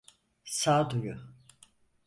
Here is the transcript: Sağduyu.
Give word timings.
Sağduyu. 0.45 1.17